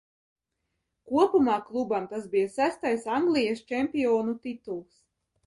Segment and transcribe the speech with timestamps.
[1.11, 4.99] Kopumā klubam tas bija sestais Anglijas čempionu tituls.